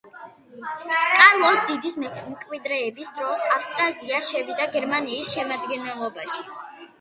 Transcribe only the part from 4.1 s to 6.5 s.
შევიდა გერმანიის შემადგენლობაში.